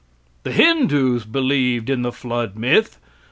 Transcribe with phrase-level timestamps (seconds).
[0.41, 2.97] The Hindoos believed in the flood myth.